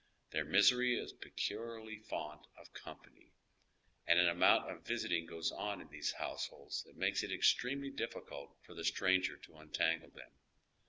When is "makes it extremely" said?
6.97-7.91